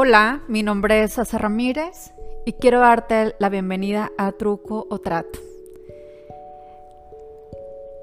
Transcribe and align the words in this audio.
Hola, 0.00 0.42
mi 0.46 0.62
nombre 0.62 1.02
es 1.02 1.18
Asa 1.18 1.38
Ramírez 1.38 2.14
y 2.46 2.52
quiero 2.52 2.78
darte 2.78 3.34
la 3.40 3.48
bienvenida 3.48 4.12
a 4.16 4.30
Truco 4.30 4.86
o 4.88 5.00
Trato. 5.00 5.40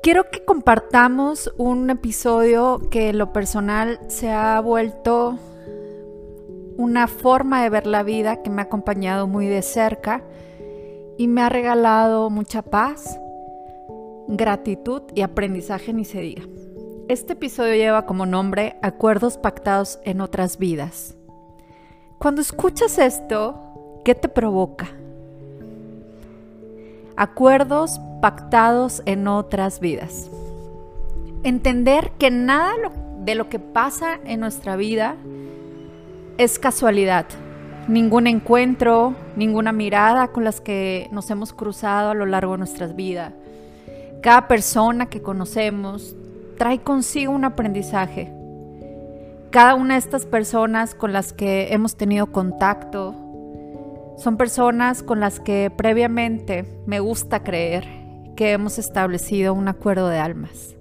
Quiero 0.03 0.29
que 0.29 0.43
compartamos 0.43 1.53
un 1.57 1.89
episodio 1.89 2.81
que 2.91 3.07
en 3.07 3.17
lo 3.17 3.31
personal 3.31 3.97
se 4.09 4.29
ha 4.29 4.59
vuelto 4.59 5.39
una 6.75 7.07
forma 7.07 7.63
de 7.63 7.69
ver 7.69 7.87
la 7.87 8.03
vida 8.03 8.41
que 8.43 8.49
me 8.49 8.61
ha 8.61 8.65
acompañado 8.65 9.25
muy 9.25 9.47
de 9.47 9.61
cerca 9.61 10.21
y 11.17 11.29
me 11.29 11.43
ha 11.43 11.47
regalado 11.47 12.29
mucha 12.29 12.61
paz, 12.61 13.17
gratitud 14.27 15.03
y 15.13 15.21
aprendizaje 15.21 15.93
ni 15.93 16.03
se 16.03 16.19
diga. 16.19 16.43
Este 17.07 17.33
episodio 17.33 17.75
lleva 17.75 18.05
como 18.05 18.25
nombre 18.25 18.75
Acuerdos 18.81 19.37
pactados 19.37 20.01
en 20.03 20.19
otras 20.19 20.57
vidas. 20.57 21.15
Cuando 22.17 22.41
escuchas 22.41 22.97
esto, 22.97 23.59
¿qué 24.05 24.15
te 24.15 24.29
provoca? 24.29 24.87
Acuerdos 27.17 27.99
pactados 28.21 29.03
en 29.05 29.27
otras 29.27 29.79
vidas. 29.79 30.29
Entender 31.43 32.11
que 32.17 32.31
nada 32.31 32.71
de 33.19 33.35
lo 33.35 33.49
que 33.49 33.59
pasa 33.59 34.19
en 34.25 34.39
nuestra 34.39 34.75
vida 34.75 35.15
es 36.37 36.57
casualidad. 36.57 37.25
Ningún 37.87 38.27
encuentro, 38.27 39.13
ninguna 39.35 39.71
mirada 39.71 40.29
con 40.29 40.43
las 40.43 40.61
que 40.61 41.09
nos 41.11 41.29
hemos 41.29 41.53
cruzado 41.53 42.11
a 42.11 42.15
lo 42.15 42.25
largo 42.25 42.53
de 42.53 42.59
nuestras 42.59 42.95
vidas. 42.95 43.33
Cada 44.21 44.47
persona 44.47 45.07
que 45.07 45.21
conocemos 45.21 46.15
trae 46.57 46.79
consigo 46.79 47.33
un 47.33 47.45
aprendizaje. 47.45 48.34
Cada 49.55 49.75
una 49.75 49.93
de 49.93 49.99
estas 49.99 50.25
personas 50.25 50.95
con 50.95 51.13
las 51.13 51.31
que 51.31 51.73
hemos 51.73 51.95
tenido 51.95 52.29
contacto 52.33 53.15
son 54.17 54.35
personas 54.35 55.01
con 55.01 55.21
las 55.21 55.39
que 55.39 55.71
previamente 55.73 56.65
me 56.85 56.99
gusta 56.99 57.41
creer 57.41 57.87
que 58.35 58.51
hemos 58.51 58.77
establecido 58.77 59.53
un 59.53 59.69
acuerdo 59.69 60.09
de 60.09 60.19
almas. 60.19 60.75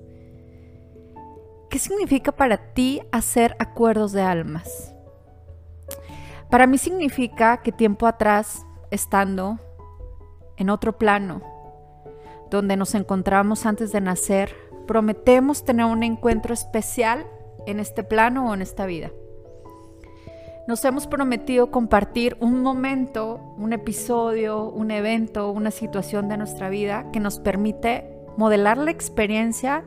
¿Qué 1.71 1.79
significa 1.79 2.33
para 2.33 2.75
ti 2.75 3.01
hacer 3.13 3.55
acuerdos 3.61 4.11
de 4.11 4.23
almas? 4.23 4.93
Para 6.51 6.67
mí 6.67 6.77
significa 6.77 7.59
que 7.59 7.71
tiempo 7.71 8.09
atrás, 8.09 8.67
estando 8.91 9.61
en 10.57 10.69
otro 10.69 10.99
plano, 10.99 11.43
donde 12.51 12.77
nos 12.77 12.97
encontramos 12.97 13.67
antes 13.67 13.93
de 13.93 14.01
nacer, 14.01 14.53
prometemos 14.89 15.65
tener 15.65 15.87
un 15.87 16.03
encuentro 16.03 16.53
especial 16.53 17.25
en 17.67 17.81
este 17.81 18.05
plano 18.05 18.51
o 18.51 18.55
en 18.55 18.63
esta 18.63 18.87
vida. 18.87 19.11
Nos 20.67 20.83
hemos 20.87 21.07
prometido 21.07 21.71
compartir 21.71 22.39
un 22.41 22.63
momento, 22.63 23.39
un 23.59 23.75
episodio, 23.75 24.65
un 24.65 24.91
evento, 24.91 25.51
una 25.51 25.71
situación 25.71 26.29
de 26.29 26.39
nuestra 26.39 26.71
vida 26.71 27.11
que 27.13 27.21
nos 27.21 27.39
permite 27.39 28.11
modelar 28.39 28.79
la 28.79 28.91
experiencia, 28.91 29.85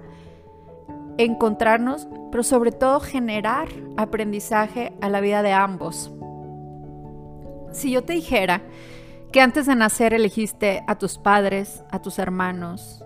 encontrarnos, 1.17 2.07
pero 2.31 2.43
sobre 2.43 2.71
todo 2.71 2.99
generar 2.99 3.69
aprendizaje 3.97 4.93
a 5.01 5.09
la 5.09 5.19
vida 5.19 5.41
de 5.41 5.53
ambos. 5.53 6.11
Si 7.71 7.91
yo 7.91 8.03
te 8.03 8.13
dijera 8.13 8.61
que 9.31 9.41
antes 9.41 9.65
de 9.65 9.75
nacer 9.75 10.13
elegiste 10.13 10.83
a 10.87 10.99
tus 10.99 11.17
padres, 11.17 11.83
a 11.89 12.01
tus 12.01 12.19
hermanos, 12.19 13.03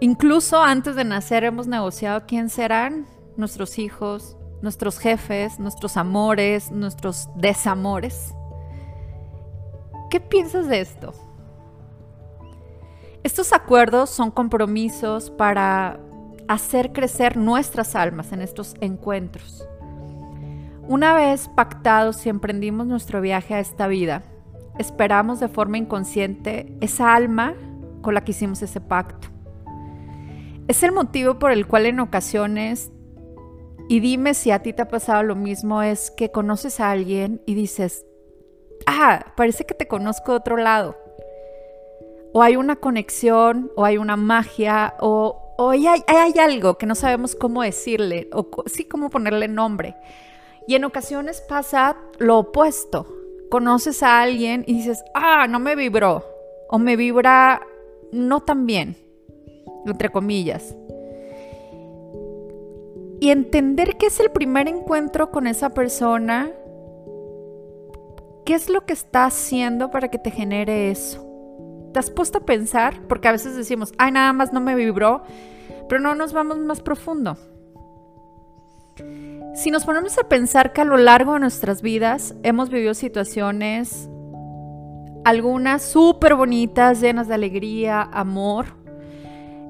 incluso 0.00 0.62
antes 0.62 0.96
de 0.96 1.04
nacer 1.04 1.44
hemos 1.44 1.66
negociado 1.66 2.24
quién 2.26 2.48
serán 2.48 3.06
nuestros 3.36 3.78
hijos, 3.78 4.36
nuestros 4.62 4.98
jefes, 4.98 5.58
nuestros 5.58 5.96
amores, 5.96 6.70
nuestros 6.70 7.28
desamores. 7.36 8.34
¿Qué 10.10 10.20
piensas 10.20 10.68
de 10.68 10.80
esto? 10.80 11.12
Estos 13.22 13.52
acuerdos 13.52 14.10
son 14.10 14.30
compromisos 14.30 15.30
para 15.30 16.00
hacer 16.48 16.92
crecer 16.92 17.36
nuestras 17.36 17.94
almas 17.94 18.32
en 18.32 18.40
estos 18.40 18.74
encuentros. 18.80 19.66
Una 20.88 21.14
vez 21.14 21.50
pactados 21.54 22.24
y 22.24 22.30
emprendimos 22.30 22.86
nuestro 22.86 23.20
viaje 23.20 23.54
a 23.54 23.60
esta 23.60 23.86
vida, 23.86 24.22
esperamos 24.78 25.40
de 25.40 25.48
forma 25.48 25.76
inconsciente 25.76 26.74
esa 26.80 27.14
alma 27.14 27.54
con 28.00 28.14
la 28.14 28.22
que 28.22 28.30
hicimos 28.30 28.62
ese 28.62 28.80
pacto. 28.80 29.28
Es 30.68 30.82
el 30.82 30.92
motivo 30.92 31.38
por 31.38 31.50
el 31.50 31.66
cual 31.66 31.86
en 31.86 31.98
ocasiones, 31.98 32.92
y 33.88 34.00
dime 34.00 34.34
si 34.34 34.50
a 34.50 34.60
ti 34.60 34.74
te 34.74 34.82
ha 34.82 34.88
pasado 34.88 35.22
lo 35.22 35.34
mismo, 35.34 35.82
es 35.82 36.10
que 36.10 36.30
conoces 36.30 36.78
a 36.78 36.90
alguien 36.90 37.40
y 37.46 37.54
dices, 37.54 38.04
ah, 38.86 39.32
parece 39.34 39.64
que 39.64 39.72
te 39.72 39.88
conozco 39.88 40.32
de 40.32 40.38
otro 40.38 40.58
lado. 40.58 40.94
O 42.34 42.42
hay 42.42 42.56
una 42.56 42.76
conexión, 42.76 43.72
o 43.76 43.86
hay 43.86 43.96
una 43.96 44.16
magia, 44.16 44.94
o, 45.00 45.56
hay, 45.70 45.86
hay, 45.86 46.38
algo 46.38 46.76
que 46.76 46.84
no 46.84 46.94
sabemos 46.94 47.34
cómo 47.34 47.62
decirle, 47.62 48.28
o 48.34 48.46
sí 48.66 48.84
cómo 48.84 49.08
ponerle 49.08 49.48
nombre. 49.48 49.96
Y 50.66 50.74
en 50.74 50.84
ocasiones 50.84 51.40
pasa 51.40 51.96
lo 52.18 52.40
opuesto. 52.40 53.06
Conoces 53.50 54.02
a 54.02 54.20
alguien 54.20 54.64
y 54.66 54.74
dices, 54.74 55.02
ah, 55.14 55.46
no 55.48 55.60
me 55.60 55.74
vibró. 55.74 56.26
O 56.68 56.78
me 56.78 56.96
vibra 56.96 57.62
no 58.12 58.40
tan 58.42 58.66
bien, 58.66 59.07
entre 59.86 60.10
comillas. 60.10 60.76
Y 63.20 63.30
entender 63.30 63.96
que 63.96 64.06
es 64.06 64.20
el 64.20 64.30
primer 64.30 64.68
encuentro 64.68 65.30
con 65.30 65.46
esa 65.46 65.70
persona, 65.70 66.50
¿qué 68.44 68.54
es 68.54 68.70
lo 68.70 68.86
que 68.86 68.92
está 68.92 69.24
haciendo 69.24 69.90
para 69.90 70.08
que 70.08 70.18
te 70.18 70.30
genere 70.30 70.90
eso? 70.90 71.24
¿Te 71.92 71.98
has 71.98 72.10
puesto 72.10 72.38
a 72.38 72.46
pensar? 72.46 73.02
Porque 73.08 73.28
a 73.28 73.32
veces 73.32 73.56
decimos, 73.56 73.92
ay, 73.98 74.12
nada 74.12 74.32
más 74.32 74.52
no 74.52 74.60
me 74.60 74.74
vibró, 74.74 75.22
pero 75.88 76.00
no 76.00 76.14
nos 76.14 76.32
vamos 76.32 76.58
más 76.58 76.80
profundo. 76.80 77.36
Si 79.54 79.70
nos 79.72 79.84
ponemos 79.84 80.16
a 80.18 80.28
pensar 80.28 80.72
que 80.72 80.82
a 80.82 80.84
lo 80.84 80.96
largo 80.96 81.34
de 81.34 81.40
nuestras 81.40 81.82
vidas 81.82 82.34
hemos 82.44 82.70
vivido 82.70 82.94
situaciones, 82.94 84.08
algunas 85.24 85.82
súper 85.82 86.36
bonitas, 86.36 87.00
llenas 87.00 87.26
de 87.26 87.34
alegría, 87.34 88.02
amor, 88.12 88.77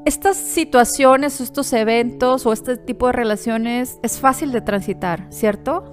estas 0.09 0.39
situaciones, 0.39 1.39
estos 1.39 1.71
eventos 1.75 2.47
o 2.47 2.55
este 2.55 2.79
tipo 2.79 3.09
de 3.09 3.13
relaciones 3.13 3.99
es 4.03 4.19
fácil 4.19 4.53
de 4.53 4.63
transitar, 4.63 5.27
¿cierto? 5.29 5.85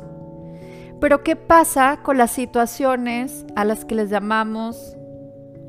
Pero 1.01 1.21
¿qué 1.21 1.35
pasa 1.35 1.99
con 2.01 2.17
las 2.17 2.31
situaciones 2.31 3.45
a 3.57 3.65
las 3.65 3.83
que 3.83 3.93
les 3.93 4.09
llamamos 4.09 4.95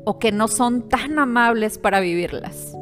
o 0.05 0.17
que 0.17 0.31
no 0.31 0.47
son 0.47 0.87
tan 0.87 1.19
amables 1.19 1.77
para 1.77 1.99
vivirlas? 1.99 2.73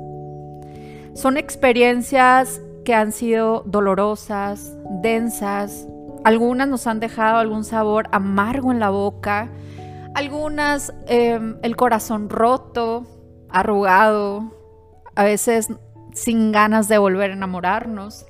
Son 1.15 1.35
experiencias 1.35 2.61
que 2.83 2.93
han 2.93 3.11
sido 3.11 3.63
dolorosas, 3.65 4.71
densas, 5.01 5.87
algunas 6.23 6.67
nos 6.67 6.85
han 6.85 6.99
dejado 6.99 7.37
algún 7.37 7.63
sabor 7.63 8.07
amargo 8.11 8.71
en 8.71 8.79
la 8.79 8.91
boca, 8.91 9.49
algunas 10.13 10.93
em, 11.07 11.57
el 11.63 11.75
corazón 11.75 12.29
roto, 12.29 13.07
arrugado, 13.49 14.54
a 15.15 15.23
veces 15.23 15.69
sin 16.13 16.51
ganas 16.51 16.87
de 16.87 16.97
volver 16.97 17.31
a 17.31 17.33
enamorarnos. 17.33 18.25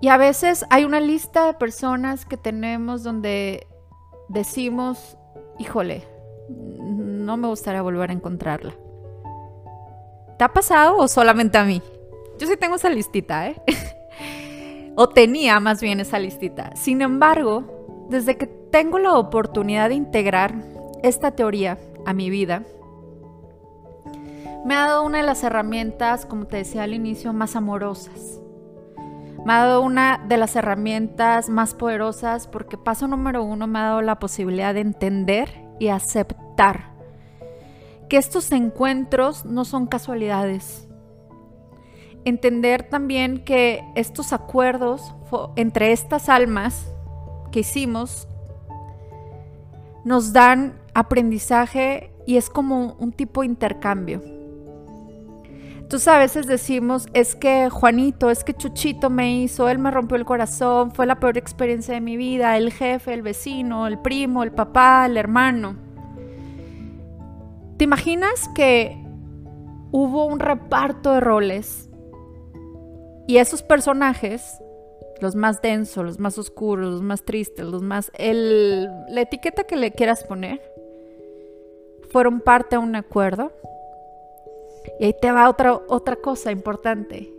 Y 0.00 0.08
a 0.08 0.16
veces 0.16 0.64
hay 0.70 0.84
una 0.84 1.00
lista 1.00 1.46
de 1.46 1.54
personas 1.54 2.24
que 2.24 2.36
tenemos 2.36 3.02
donde 3.02 3.66
decimos, 4.28 5.18
híjole, 5.58 6.04
no 6.48 7.36
me 7.36 7.48
gustaría 7.48 7.82
volver 7.82 8.10
a 8.10 8.14
encontrarla. 8.14 8.74
¿Te 10.38 10.44
ha 10.44 10.52
pasado 10.52 10.96
o 10.96 11.06
solamente 11.06 11.58
a 11.58 11.64
mí? 11.64 11.82
Yo 12.38 12.46
sí 12.46 12.56
tengo 12.56 12.76
esa 12.76 12.88
listita, 12.88 13.48
¿eh? 13.48 13.62
o 14.96 15.08
tenía 15.08 15.60
más 15.60 15.82
bien 15.82 16.00
esa 16.00 16.18
listita. 16.18 16.74
Sin 16.76 17.02
embargo, 17.02 18.06
desde 18.08 18.38
que 18.38 18.46
tengo 18.46 18.98
la 18.98 19.14
oportunidad 19.14 19.90
de 19.90 19.96
integrar 19.96 20.54
esta 21.02 21.32
teoría 21.32 21.78
a 22.06 22.14
mi 22.14 22.30
vida, 22.30 22.62
me 24.64 24.74
ha 24.74 24.86
dado 24.86 25.02
una 25.02 25.18
de 25.18 25.24
las 25.24 25.42
herramientas, 25.42 26.26
como 26.26 26.46
te 26.46 26.58
decía 26.58 26.82
al 26.82 26.94
inicio, 26.94 27.32
más 27.32 27.56
amorosas. 27.56 28.40
Me 29.44 29.54
ha 29.54 29.64
dado 29.64 29.80
una 29.80 30.22
de 30.28 30.36
las 30.36 30.54
herramientas 30.54 31.48
más 31.48 31.74
poderosas 31.74 32.46
porque 32.46 32.76
paso 32.76 33.08
número 33.08 33.42
uno 33.42 33.66
me 33.66 33.78
ha 33.78 33.84
dado 33.84 34.02
la 34.02 34.18
posibilidad 34.18 34.74
de 34.74 34.80
entender 34.80 35.48
y 35.78 35.88
aceptar 35.88 36.90
que 38.10 38.18
estos 38.18 38.52
encuentros 38.52 39.46
no 39.46 39.64
son 39.64 39.86
casualidades, 39.86 40.88
entender 42.26 42.82
también 42.82 43.44
que 43.44 43.82
estos 43.94 44.34
acuerdos 44.34 45.14
entre 45.56 45.92
estas 45.92 46.28
almas 46.28 46.92
que 47.50 47.60
hicimos 47.60 48.28
nos 50.04 50.32
dan 50.34 50.78
aprendizaje 50.92 52.12
y 52.26 52.36
es 52.36 52.50
como 52.50 52.94
un 52.98 53.12
tipo 53.12 53.40
de 53.40 53.46
intercambio. 53.46 54.39
Entonces 55.90 56.06
a 56.06 56.18
veces 56.18 56.46
decimos, 56.46 57.08
es 57.14 57.34
que 57.34 57.68
Juanito, 57.68 58.30
es 58.30 58.44
que 58.44 58.54
Chuchito 58.54 59.10
me 59.10 59.40
hizo, 59.40 59.68
él 59.68 59.80
me 59.80 59.90
rompió 59.90 60.16
el 60.16 60.24
corazón, 60.24 60.92
fue 60.92 61.04
la 61.04 61.18
peor 61.18 61.36
experiencia 61.36 61.92
de 61.94 62.00
mi 62.00 62.16
vida, 62.16 62.56
el 62.56 62.72
jefe, 62.72 63.12
el 63.12 63.22
vecino, 63.22 63.88
el 63.88 63.98
primo, 63.98 64.44
el 64.44 64.52
papá, 64.52 65.04
el 65.06 65.16
hermano. 65.16 65.74
¿Te 67.76 67.82
imaginas 67.82 68.48
que 68.54 69.04
hubo 69.90 70.26
un 70.26 70.38
reparto 70.38 71.12
de 71.12 71.18
roles 71.18 71.90
y 73.26 73.38
esos 73.38 73.64
personajes, 73.64 74.62
los 75.20 75.34
más 75.34 75.60
densos, 75.60 76.04
los 76.04 76.20
más 76.20 76.38
oscuros, 76.38 76.88
los 76.88 77.02
más 77.02 77.24
tristes, 77.24 77.66
los 77.66 77.82
más... 77.82 78.12
El, 78.14 78.88
la 79.08 79.22
etiqueta 79.22 79.64
que 79.64 79.74
le 79.74 79.90
quieras 79.90 80.22
poner, 80.22 80.62
fueron 82.12 82.40
parte 82.40 82.76
de 82.76 82.78
un 82.78 82.94
acuerdo? 82.94 83.50
Y 84.98 85.06
ahí 85.06 85.14
te 85.20 85.30
va 85.30 85.48
otra, 85.48 85.80
otra 85.88 86.16
cosa 86.16 86.52
importante. 86.52 87.32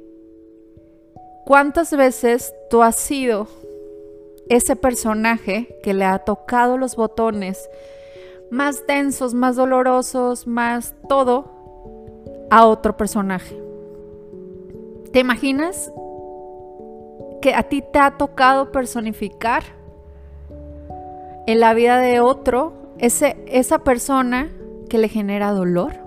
¿Cuántas 1.45 1.95
veces 1.95 2.53
tú 2.69 2.83
has 2.83 2.95
sido 2.95 3.47
ese 4.47 4.75
personaje 4.75 5.79
que 5.83 5.93
le 5.93 6.05
ha 6.05 6.19
tocado 6.19 6.77
los 6.77 6.95
botones 6.95 7.69
más 8.49 8.85
densos, 8.85 9.33
más 9.33 9.55
dolorosos, 9.55 10.45
más 10.45 10.95
todo 11.07 11.51
a 12.49 12.65
otro 12.67 12.95
personaje? 12.95 13.61
¿Te 15.11 15.19
imaginas 15.19 15.91
que 17.41 17.53
a 17.55 17.63
ti 17.63 17.81
te 17.81 17.99
ha 17.99 18.17
tocado 18.17 18.71
personificar 18.71 19.63
en 21.47 21.59
la 21.59 21.73
vida 21.73 21.97
de 21.99 22.19
otro 22.19 22.73
ese, 22.97 23.43
esa 23.47 23.79
persona 23.79 24.51
que 24.89 24.99
le 24.99 25.09
genera 25.09 25.51
dolor? 25.51 26.00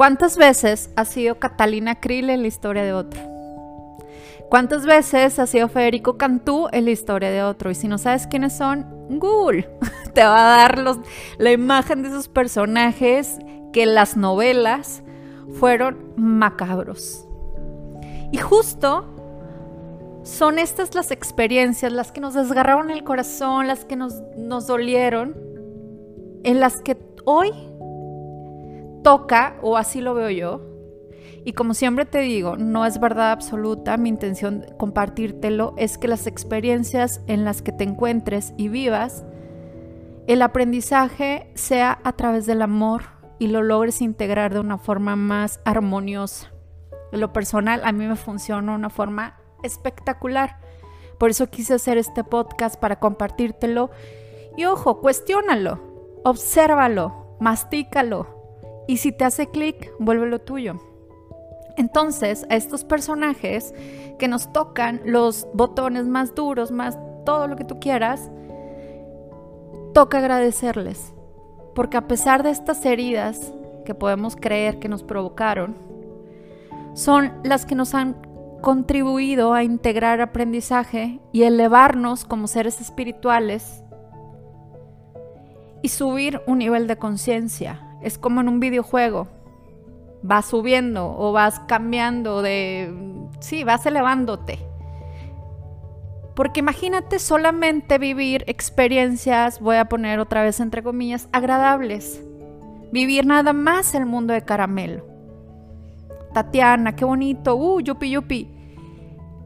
¿Cuántas 0.00 0.38
veces 0.38 0.88
ha 0.96 1.04
sido 1.04 1.38
Catalina 1.38 2.00
Krill 2.00 2.30
en 2.30 2.40
la 2.40 2.48
historia 2.48 2.84
de 2.84 2.94
otro? 2.94 3.20
¿Cuántas 4.48 4.86
veces 4.86 5.38
ha 5.38 5.46
sido 5.46 5.68
Federico 5.68 6.16
Cantú 6.16 6.68
en 6.72 6.86
la 6.86 6.90
historia 6.90 7.30
de 7.30 7.42
otro? 7.42 7.70
Y 7.70 7.74
si 7.74 7.86
no 7.86 7.98
sabes 7.98 8.26
quiénes 8.26 8.56
son, 8.56 8.86
Google 9.10 9.68
te 10.14 10.24
va 10.24 10.54
a 10.54 10.56
dar 10.56 10.82
la 11.36 11.52
imagen 11.52 12.00
de 12.00 12.08
esos 12.08 12.28
personajes 12.28 13.40
que 13.74 13.84
las 13.84 14.16
novelas 14.16 15.02
fueron 15.58 16.14
macabros. 16.16 17.28
Y 18.32 18.38
justo 18.38 19.04
son 20.22 20.58
estas 20.58 20.94
las 20.94 21.10
experiencias, 21.10 21.92
las 21.92 22.10
que 22.10 22.22
nos 22.22 22.32
desgarraron 22.32 22.88
el 22.88 23.04
corazón, 23.04 23.66
las 23.66 23.84
que 23.84 23.96
nos, 23.96 24.14
nos 24.38 24.66
dolieron, 24.66 25.36
en 26.42 26.58
las 26.58 26.80
que 26.80 26.96
hoy 27.26 27.52
toca, 29.02 29.56
o 29.62 29.76
así 29.76 30.00
lo 30.00 30.14
veo 30.14 30.30
yo, 30.30 30.70
y 31.44 31.54
como 31.54 31.74
siempre 31.74 32.04
te 32.04 32.18
digo, 32.18 32.56
no 32.56 32.84
es 32.84 33.00
verdad 33.00 33.32
absoluta, 33.32 33.96
mi 33.96 34.10
intención 34.10 34.60
de 34.60 34.76
compartírtelo 34.76 35.74
es 35.78 35.96
que 35.96 36.08
las 36.08 36.26
experiencias 36.26 37.22
en 37.26 37.44
las 37.44 37.62
que 37.62 37.72
te 37.72 37.84
encuentres 37.84 38.52
y 38.58 38.68
vivas, 38.68 39.24
el 40.26 40.42
aprendizaje 40.42 41.50
sea 41.54 41.98
a 42.04 42.12
través 42.12 42.44
del 42.44 42.60
amor 42.60 43.04
y 43.38 43.46
lo 43.46 43.62
logres 43.62 44.02
integrar 44.02 44.52
de 44.52 44.60
una 44.60 44.76
forma 44.76 45.16
más 45.16 45.60
armoniosa. 45.64 46.52
En 47.10 47.20
lo 47.20 47.32
personal, 47.32 47.80
a 47.84 47.92
mí 47.92 48.06
me 48.06 48.16
funciona 48.16 48.72
de 48.72 48.78
una 48.78 48.90
forma 48.90 49.40
espectacular. 49.62 50.60
Por 51.18 51.30
eso 51.30 51.48
quise 51.48 51.74
hacer 51.74 51.96
este 51.96 52.22
podcast 52.22 52.78
para 52.78 53.00
compartírtelo. 53.00 53.90
Y 54.56 54.66
ojo, 54.66 55.00
cuestiónalo, 55.00 55.80
obsérvalo, 56.22 57.36
mastícalo, 57.40 58.39
y 58.90 58.96
si 58.96 59.12
te 59.12 59.24
hace 59.24 59.46
clic, 59.46 59.92
vuélvelo 60.00 60.40
tuyo. 60.40 60.80
Entonces, 61.76 62.44
a 62.50 62.56
estos 62.56 62.82
personajes 62.82 63.72
que 64.18 64.26
nos 64.26 64.52
tocan 64.52 65.00
los 65.04 65.46
botones 65.54 66.08
más 66.08 66.34
duros, 66.34 66.72
más 66.72 66.98
todo 67.24 67.46
lo 67.46 67.54
que 67.54 67.62
tú 67.62 67.78
quieras, 67.78 68.32
toca 69.94 70.18
agradecerles. 70.18 71.14
Porque 71.72 71.98
a 71.98 72.08
pesar 72.08 72.42
de 72.42 72.50
estas 72.50 72.84
heridas 72.84 73.54
que 73.84 73.94
podemos 73.94 74.34
creer 74.34 74.80
que 74.80 74.88
nos 74.88 75.04
provocaron, 75.04 75.76
son 76.94 77.32
las 77.44 77.66
que 77.66 77.76
nos 77.76 77.94
han 77.94 78.16
contribuido 78.60 79.54
a 79.54 79.62
integrar 79.62 80.20
aprendizaje 80.20 81.20
y 81.30 81.44
elevarnos 81.44 82.24
como 82.24 82.48
seres 82.48 82.80
espirituales 82.80 83.84
y 85.80 85.90
subir 85.90 86.40
un 86.48 86.58
nivel 86.58 86.88
de 86.88 86.96
conciencia 86.96 87.86
es 88.02 88.18
como 88.18 88.40
en 88.40 88.48
un 88.48 88.60
videojuego. 88.60 89.28
Vas 90.22 90.46
subiendo 90.46 91.14
o 91.18 91.32
vas 91.32 91.60
cambiando 91.60 92.42
de... 92.42 92.92
Sí, 93.40 93.64
vas 93.64 93.86
elevándote. 93.86 94.58
Porque 96.34 96.60
imagínate 96.60 97.18
solamente 97.18 97.98
vivir 97.98 98.44
experiencias, 98.46 99.60
voy 99.60 99.76
a 99.76 99.86
poner 99.86 100.20
otra 100.20 100.42
vez 100.42 100.60
entre 100.60 100.82
comillas, 100.82 101.28
agradables. 101.32 102.22
Vivir 102.92 103.26
nada 103.26 103.52
más 103.52 103.94
el 103.94 104.06
mundo 104.06 104.32
de 104.32 104.42
caramelo. 104.42 105.04
Tatiana, 106.32 106.94
qué 106.96 107.04
bonito, 107.04 107.56
uh, 107.56 107.80
yupi 107.80 108.10
yupi. 108.10 108.48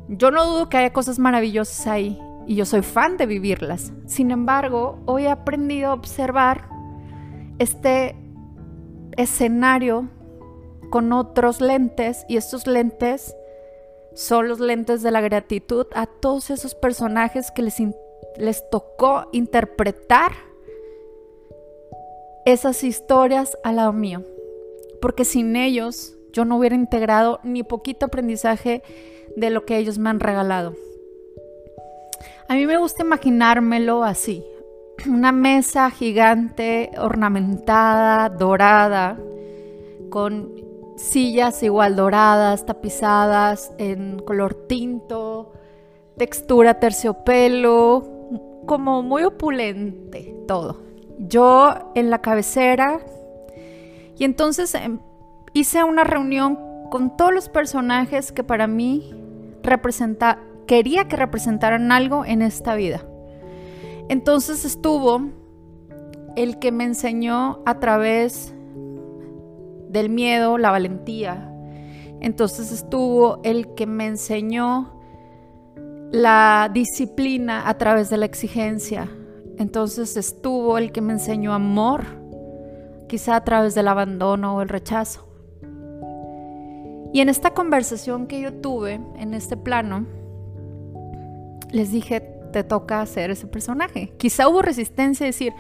Yo 0.08 0.30
no 0.30 0.44
dudo 0.44 0.68
que 0.68 0.76
haya 0.76 0.92
cosas 0.92 1.18
maravillosas 1.18 1.86
ahí 1.86 2.18
y 2.46 2.56
yo 2.56 2.64
soy 2.64 2.82
fan 2.82 3.16
de 3.16 3.26
vivirlas. 3.26 3.92
Sin 4.06 4.30
embargo, 4.30 5.00
hoy 5.06 5.24
he 5.24 5.30
aprendido 5.30 5.90
a 5.90 5.94
observar 5.94 6.68
este 7.58 8.16
escenario 9.16 10.08
con 10.90 11.12
otros 11.12 11.60
lentes 11.60 12.24
y 12.28 12.36
estos 12.36 12.66
lentes 12.66 13.34
son 14.14 14.48
los 14.48 14.60
lentes 14.60 15.02
de 15.02 15.10
la 15.10 15.20
gratitud 15.20 15.86
a 15.94 16.06
todos 16.06 16.50
esos 16.50 16.74
personajes 16.74 17.50
que 17.50 17.62
les, 17.62 17.76
les 18.36 18.70
tocó 18.70 19.28
interpretar 19.32 20.32
esas 22.44 22.84
historias 22.84 23.58
al 23.64 23.76
lado 23.76 23.92
mío. 23.92 24.22
Porque 25.00 25.24
sin 25.24 25.56
ellos 25.56 26.16
yo 26.32 26.44
no 26.44 26.58
hubiera 26.58 26.76
integrado 26.76 27.40
ni 27.42 27.62
poquito 27.62 28.06
aprendizaje 28.06 28.82
de 29.36 29.50
lo 29.50 29.64
que 29.64 29.78
ellos 29.78 29.98
me 29.98 30.10
han 30.10 30.20
regalado. 30.20 30.74
A 32.48 32.54
mí 32.54 32.66
me 32.66 32.76
gusta 32.76 33.02
imaginármelo 33.02 34.04
así 34.04 34.44
una 35.08 35.32
mesa 35.32 35.90
gigante, 35.90 36.90
ornamentada, 36.98 38.28
dorada, 38.28 39.18
con 40.10 40.52
sillas 40.96 41.62
igual 41.62 41.96
doradas, 41.96 42.66
tapizadas 42.66 43.72
en 43.78 44.18
color 44.20 44.54
tinto, 44.54 45.52
textura 46.16 46.78
terciopelo, 46.78 48.08
como 48.66 49.02
muy 49.02 49.24
opulente 49.24 50.34
todo. 50.46 50.82
Yo 51.18 51.92
en 51.94 52.10
la 52.10 52.20
cabecera 52.20 53.00
y 54.16 54.24
entonces 54.24 54.74
em, 54.74 55.00
hice 55.52 55.84
una 55.84 56.04
reunión 56.04 56.58
con 56.90 57.16
todos 57.16 57.32
los 57.32 57.48
personajes 57.48 58.32
que 58.32 58.44
para 58.44 58.66
mí 58.66 59.12
representa, 59.62 60.38
quería 60.66 61.08
que 61.08 61.16
representaran 61.16 61.90
algo 61.92 62.24
en 62.24 62.42
esta 62.42 62.74
vida. 62.74 63.04
Entonces 64.08 64.64
estuvo 64.64 65.30
el 66.36 66.58
que 66.58 66.72
me 66.72 66.84
enseñó 66.84 67.62
a 67.64 67.78
través 67.80 68.54
del 69.88 70.10
miedo 70.10 70.58
la 70.58 70.70
valentía. 70.70 71.50
Entonces 72.20 72.72
estuvo 72.72 73.40
el 73.44 73.74
que 73.74 73.86
me 73.86 74.06
enseñó 74.06 75.00
la 76.10 76.70
disciplina 76.72 77.68
a 77.68 77.78
través 77.78 78.10
de 78.10 78.16
la 78.16 78.26
exigencia. 78.26 79.08
Entonces 79.56 80.16
estuvo 80.16 80.78
el 80.78 80.90
que 80.90 81.00
me 81.00 81.12
enseñó 81.12 81.54
amor, 81.54 82.04
quizá 83.08 83.36
a 83.36 83.44
través 83.44 83.74
del 83.74 83.88
abandono 83.88 84.56
o 84.56 84.62
el 84.62 84.68
rechazo. 84.68 85.26
Y 87.12 87.20
en 87.20 87.28
esta 87.28 87.54
conversación 87.54 88.26
que 88.26 88.40
yo 88.40 88.54
tuve 88.54 89.00
en 89.16 89.34
este 89.34 89.56
plano, 89.56 90.04
les 91.70 91.92
dije, 91.92 92.33
te 92.54 92.62
toca 92.62 93.00
hacer 93.00 93.32
ese 93.32 93.48
personaje. 93.48 94.12
Quizá 94.16 94.48
hubo 94.48 94.62
resistencia 94.62 95.24
a 95.24 95.26
decir, 95.26 95.52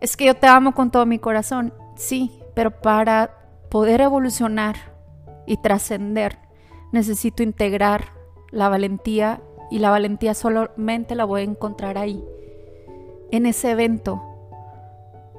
es 0.00 0.16
que 0.16 0.26
yo 0.26 0.36
te 0.36 0.46
amo 0.46 0.72
con 0.72 0.92
todo 0.92 1.04
mi 1.04 1.18
corazón. 1.18 1.74
Sí, 1.96 2.30
pero 2.54 2.80
para 2.80 3.32
poder 3.70 4.00
evolucionar 4.00 4.76
y 5.48 5.56
trascender, 5.56 6.38
necesito 6.92 7.42
integrar 7.42 8.12
la 8.52 8.68
valentía 8.68 9.42
y 9.68 9.80
la 9.80 9.90
valentía 9.90 10.32
solamente 10.32 11.16
la 11.16 11.24
voy 11.24 11.40
a 11.40 11.44
encontrar 11.44 11.98
ahí, 11.98 12.24
en 13.32 13.44
ese 13.44 13.72
evento, 13.72 14.22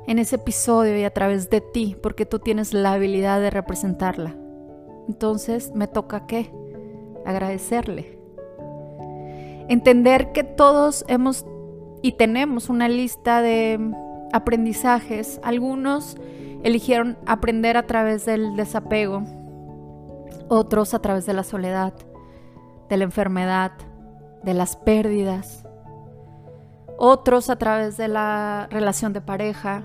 en 0.05 0.19
ese 0.19 0.35
episodio 0.35 0.97
y 0.97 1.05
a 1.05 1.13
través 1.13 1.49
de 1.49 1.61
ti, 1.61 1.95
porque 2.03 2.25
tú 2.25 2.39
tienes 2.39 2.73
la 2.73 2.91
habilidad 2.91 3.39
de 3.39 3.51
representarla. 3.51 4.35
Entonces 5.07 5.71
me 5.73 5.87
toca 5.87 6.27
qué? 6.27 6.51
Agradecerle 7.25 8.18
Entender 9.69 10.31
que 10.31 10.43
todos 10.43 11.05
hemos 11.07 11.45
y 12.01 12.13
tenemos 12.13 12.69
una 12.69 12.89
lista 12.89 13.41
de 13.41 13.79
aprendizajes. 14.33 15.39
Algunos 15.43 16.17
eligieron 16.63 17.17
aprender 17.25 17.77
a 17.77 17.85
través 17.85 18.25
del 18.25 18.55
desapego. 18.55 19.23
otros 20.51 20.95
a 20.95 20.99
través 20.99 21.27
de 21.27 21.33
la 21.33 21.43
soledad, 21.43 21.93
de 22.89 22.97
la 22.97 23.03
enfermedad, 23.03 23.71
de 24.41 24.55
las 24.55 24.75
pérdidas, 24.75 25.63
otros 26.97 27.51
a 27.51 27.57
través 27.57 27.97
de 27.97 28.07
la 28.07 28.67
relación 28.71 29.13
de 29.13 29.21
pareja, 29.21 29.83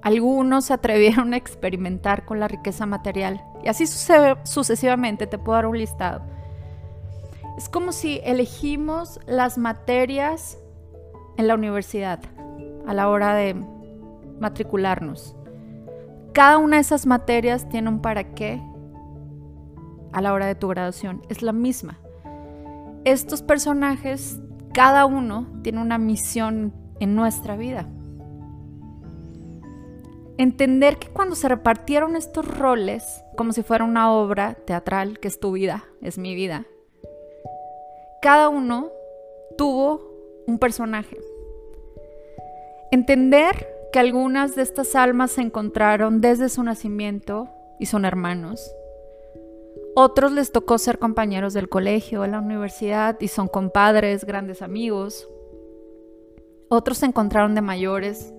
algunos 0.00 0.66
se 0.66 0.72
atrevieron 0.72 1.34
a 1.34 1.36
experimentar 1.36 2.24
con 2.24 2.40
la 2.40 2.48
riqueza 2.48 2.86
material 2.86 3.44
y 3.62 3.68
así 3.68 3.86
sucesivamente 3.86 5.26
te 5.26 5.36
puedo 5.36 5.56
dar 5.56 5.66
un 5.66 5.76
listado. 5.76 6.22
Es 7.56 7.70
como 7.70 7.92
si 7.92 8.20
elegimos 8.22 9.18
las 9.26 9.56
materias 9.56 10.58
en 11.38 11.48
la 11.48 11.54
universidad 11.54 12.20
a 12.86 12.92
la 12.92 13.08
hora 13.08 13.34
de 13.34 13.56
matricularnos. 14.38 15.34
Cada 16.32 16.58
una 16.58 16.76
de 16.76 16.82
esas 16.82 17.06
materias 17.06 17.66
tiene 17.68 17.88
un 17.88 18.00
para 18.00 18.34
qué 18.34 18.60
a 20.12 20.20
la 20.20 20.34
hora 20.34 20.46
de 20.46 20.54
tu 20.54 20.68
graduación. 20.68 21.22
Es 21.30 21.40
la 21.40 21.52
misma. 21.52 21.98
Estos 23.04 23.40
personajes, 23.40 24.38
cada 24.74 25.06
uno 25.06 25.46
tiene 25.62 25.80
una 25.80 25.96
misión 25.96 26.74
en 27.00 27.14
nuestra 27.14 27.56
vida. 27.56 27.88
Entender 30.38 30.98
que 30.98 31.08
cuando 31.08 31.34
se 31.34 31.48
repartieron 31.48 32.16
estos 32.16 32.46
roles, 32.46 33.22
como 33.36 33.54
si 33.54 33.62
fuera 33.62 33.84
una 33.84 34.12
obra 34.12 34.54
teatral, 34.54 35.18
que 35.18 35.28
es 35.28 35.40
tu 35.40 35.52
vida, 35.52 35.84
es 36.02 36.18
mi 36.18 36.34
vida, 36.34 36.66
cada 38.26 38.48
uno 38.48 38.90
tuvo 39.56 40.00
un 40.48 40.58
personaje. 40.58 41.16
Entender 42.90 43.68
que 43.92 44.00
algunas 44.00 44.56
de 44.56 44.62
estas 44.62 44.96
almas 44.96 45.30
se 45.30 45.42
encontraron 45.42 46.20
desde 46.20 46.48
su 46.48 46.64
nacimiento 46.64 47.48
y 47.78 47.86
son 47.86 48.04
hermanos. 48.04 48.68
Otros 49.94 50.32
les 50.32 50.50
tocó 50.50 50.76
ser 50.78 50.98
compañeros 50.98 51.54
del 51.54 51.68
colegio, 51.68 52.22
de 52.22 52.26
la 52.26 52.40
universidad 52.40 53.16
y 53.20 53.28
son 53.28 53.46
compadres, 53.46 54.24
grandes 54.24 54.60
amigos. 54.60 55.28
Otros 56.68 56.98
se 56.98 57.06
encontraron 57.06 57.54
de 57.54 57.60
mayores, 57.60 58.34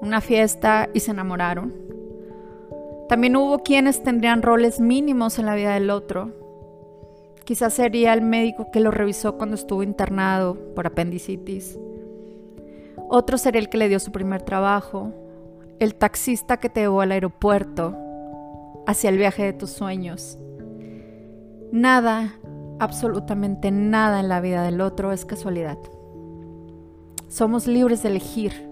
en 0.00 0.08
una 0.08 0.22
fiesta 0.22 0.88
y 0.94 1.00
se 1.00 1.10
enamoraron. 1.10 1.74
También 3.10 3.36
hubo 3.36 3.58
quienes 3.58 4.02
tendrían 4.02 4.40
roles 4.40 4.80
mínimos 4.80 5.38
en 5.38 5.44
la 5.44 5.54
vida 5.54 5.74
del 5.74 5.90
otro. 5.90 6.47
Quizás 7.48 7.72
sería 7.72 8.12
el 8.12 8.20
médico 8.20 8.70
que 8.70 8.80
lo 8.80 8.90
revisó 8.90 9.38
cuando 9.38 9.54
estuvo 9.54 9.82
internado 9.82 10.54
por 10.74 10.86
apendicitis 10.86 11.78
otro 13.10 13.38
sería 13.38 13.60
el 13.60 13.70
que 13.70 13.78
le 13.78 13.88
dio 13.88 14.00
su 14.00 14.12
primer 14.12 14.42
trabajo, 14.42 15.12
el 15.78 15.94
taxista 15.94 16.58
que 16.58 16.68
te 16.68 16.80
llevó 16.80 17.00
al 17.00 17.12
aeropuerto, 17.12 17.96
hacia 18.86 19.08
el 19.08 19.16
viaje 19.16 19.44
de 19.44 19.54
tus 19.54 19.70
sueños. 19.70 20.38
Nada, 21.72 22.34
absolutamente 22.78 23.70
nada 23.70 24.20
en 24.20 24.28
la 24.28 24.42
vida 24.42 24.62
del 24.62 24.82
otro 24.82 25.12
es 25.12 25.24
casualidad. 25.24 25.78
Somos 27.28 27.66
libres 27.66 28.02
de 28.02 28.10
elegir. 28.10 28.68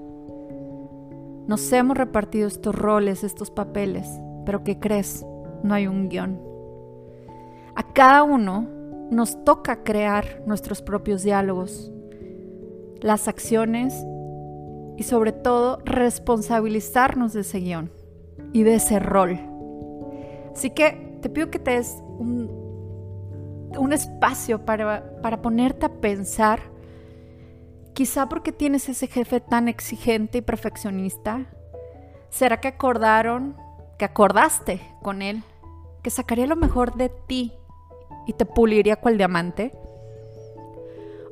Nos 1.46 1.72
hemos 1.72 1.96
repartido 1.96 2.46
estos 2.46 2.74
roles, 2.74 3.24
estos 3.24 3.50
papeles, 3.50 4.06
pero 4.44 4.64
¿qué 4.64 4.78
crees? 4.78 5.24
No 5.62 5.72
hay 5.72 5.86
un 5.86 6.10
guion. 6.10 6.38
A 7.76 7.82
cada 7.92 8.22
uno 8.22 8.66
nos 9.10 9.44
toca 9.44 9.84
crear 9.84 10.42
nuestros 10.46 10.80
propios 10.80 11.22
diálogos, 11.22 11.92
las 13.02 13.28
acciones 13.28 13.94
y 14.96 15.02
sobre 15.02 15.32
todo 15.32 15.80
responsabilizarnos 15.84 17.34
de 17.34 17.42
ese 17.42 17.60
guion 17.60 17.92
y 18.54 18.62
de 18.62 18.76
ese 18.76 18.98
rol. 18.98 19.38
Así 20.54 20.70
que 20.70 21.18
te 21.20 21.28
pido 21.28 21.50
que 21.50 21.58
te 21.58 21.72
des 21.72 22.02
un, 22.18 22.50
un 23.78 23.92
espacio 23.92 24.64
para, 24.64 25.20
para 25.20 25.42
ponerte 25.42 25.84
a 25.84 26.00
pensar, 26.00 26.60
quizá 27.92 28.26
porque 28.26 28.52
tienes 28.52 28.88
ese 28.88 29.06
jefe 29.06 29.40
tan 29.40 29.68
exigente 29.68 30.38
y 30.38 30.40
perfeccionista, 30.40 31.44
¿será 32.30 32.58
que 32.58 32.68
acordaron, 32.68 33.54
que 33.98 34.06
acordaste 34.06 34.80
con 35.02 35.20
él, 35.20 35.42
que 36.02 36.08
sacaría 36.08 36.46
lo 36.46 36.56
mejor 36.56 36.94
de 36.94 37.10
ti 37.10 37.52
y 38.26 38.32
te 38.32 38.44
puliría 38.44 38.96
cual 38.96 39.16
diamante? 39.16 39.72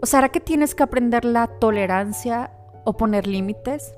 ¿O 0.01 0.07
será 0.07 0.29
que 0.29 0.41
tienes 0.41 0.75
que 0.75 0.83
aprender 0.83 1.25
la 1.25 1.47
tolerancia 1.47 2.51
o 2.85 2.93
poner 2.97 3.27
límites. 3.27 3.95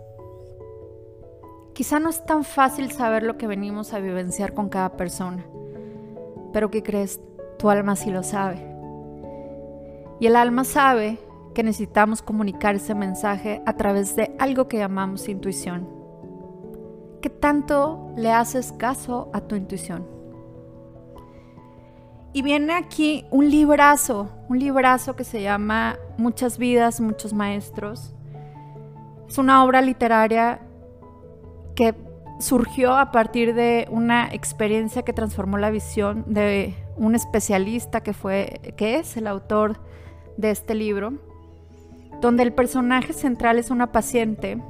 Quizá 1.74 2.00
no 2.00 2.08
es 2.08 2.24
tan 2.24 2.44
fácil 2.44 2.90
saber 2.92 3.22
lo 3.22 3.36
que 3.36 3.46
venimos 3.46 3.92
a 3.92 3.98
vivenciar 3.98 4.54
con 4.54 4.68
cada 4.68 4.96
persona, 4.96 5.44
pero 6.52 6.70
¿qué 6.70 6.82
crees? 6.82 7.20
Tu 7.58 7.68
alma 7.68 7.96
sí 7.96 8.10
lo 8.10 8.22
sabe. 8.22 8.64
Y 10.20 10.26
el 10.26 10.36
alma 10.36 10.64
sabe 10.64 11.18
que 11.54 11.62
necesitamos 11.62 12.22
comunicar 12.22 12.76
ese 12.76 12.94
mensaje 12.94 13.62
a 13.66 13.74
través 13.74 14.16
de 14.16 14.34
algo 14.38 14.68
que 14.68 14.78
llamamos 14.78 15.28
intuición. 15.28 15.88
¿Qué 17.20 17.28
tanto 17.28 18.12
le 18.16 18.30
haces 18.30 18.72
caso 18.72 19.30
a 19.32 19.42
tu 19.42 19.56
intuición? 19.56 20.15
Y 22.36 22.42
viene 22.42 22.74
aquí 22.74 23.24
un 23.30 23.48
librazo, 23.48 24.28
un 24.50 24.58
librazo 24.58 25.16
que 25.16 25.24
se 25.24 25.40
llama 25.40 25.96
Muchas 26.18 26.58
vidas, 26.58 27.00
muchos 27.00 27.32
maestros, 27.32 28.12
es 29.26 29.38
una 29.38 29.64
obra 29.64 29.80
literaria 29.80 30.60
que 31.74 31.94
surgió 32.38 32.92
a 32.92 33.10
partir 33.10 33.54
de 33.54 33.88
una 33.90 34.28
experiencia 34.34 35.00
que 35.00 35.14
transformó 35.14 35.56
la 35.56 35.70
visión 35.70 36.24
de 36.26 36.74
un 36.98 37.14
especialista 37.14 38.02
que 38.02 38.12
fue 38.12 38.60
que 38.76 38.96
es 38.96 39.16
el 39.16 39.28
autor 39.28 39.80
de 40.36 40.50
este 40.50 40.74
libro, 40.74 41.14
donde 42.20 42.42
el 42.42 42.52
personaje 42.52 43.14
central 43.14 43.58
es 43.58 43.70
una 43.70 43.92
paciente 43.92 44.62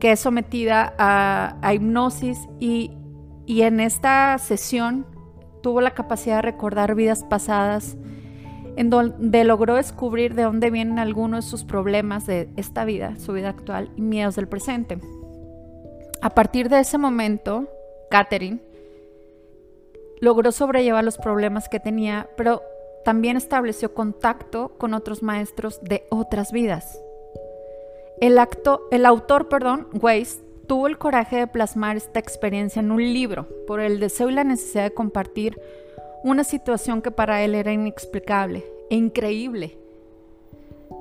que 0.00 0.12
es 0.12 0.20
sometida 0.20 0.92
a, 0.98 1.72
hipnosis 1.72 2.46
y, 2.60 2.90
y 3.46 3.62
en 3.62 3.80
esta 3.80 4.36
sesión 4.36 5.15
tuvo 5.66 5.80
la 5.80 5.94
capacidad 5.94 6.36
de 6.36 6.42
recordar 6.42 6.94
vidas 6.94 7.24
pasadas 7.24 7.96
en 8.76 8.88
donde 8.88 9.42
logró 9.42 9.74
descubrir 9.74 10.36
de 10.36 10.44
dónde 10.44 10.70
vienen 10.70 11.00
algunos 11.00 11.44
de 11.44 11.50
sus 11.50 11.64
problemas 11.64 12.24
de 12.24 12.48
esta 12.54 12.84
vida, 12.84 13.16
su 13.18 13.32
vida 13.32 13.48
actual 13.48 13.90
y 13.96 14.00
miedos 14.00 14.36
del 14.36 14.46
presente. 14.46 15.00
A 16.22 16.30
partir 16.30 16.68
de 16.68 16.78
ese 16.78 16.98
momento, 16.98 17.66
Catherine 18.12 18.60
logró 20.20 20.52
sobrellevar 20.52 21.02
los 21.02 21.18
problemas 21.18 21.68
que 21.68 21.80
tenía, 21.80 22.28
pero 22.36 22.62
también 23.04 23.36
estableció 23.36 23.92
contacto 23.92 24.68
con 24.78 24.94
otros 24.94 25.24
maestros 25.24 25.80
de 25.82 26.06
otras 26.10 26.52
vidas. 26.52 26.96
El, 28.20 28.38
acto, 28.38 28.82
el 28.92 29.04
autor, 29.04 29.48
perdón, 29.48 29.88
tuvo 30.66 30.86
el 30.86 30.98
coraje 30.98 31.36
de 31.36 31.46
plasmar 31.46 31.96
esta 31.96 32.18
experiencia 32.18 32.80
en 32.80 32.90
un 32.90 33.02
libro 33.02 33.48
por 33.66 33.80
el 33.80 34.00
deseo 34.00 34.28
y 34.28 34.32
la 34.32 34.44
necesidad 34.44 34.84
de 34.84 34.94
compartir 34.94 35.60
una 36.22 36.44
situación 36.44 37.02
que 37.02 37.10
para 37.10 37.42
él 37.42 37.54
era 37.54 37.72
inexplicable 37.72 38.64
e 38.90 38.96
increíble. 38.96 39.78